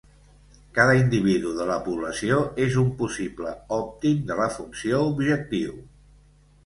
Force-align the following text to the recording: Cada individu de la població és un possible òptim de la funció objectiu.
Cada 0.77 0.93
individu 0.99 1.51
de 1.57 1.67
la 1.71 1.75
població 1.89 2.39
és 2.67 2.79
un 2.85 2.89
possible 3.03 3.53
òptim 3.79 4.27
de 4.33 4.39
la 4.43 4.49
funció 4.59 5.03
objectiu. 5.15 5.81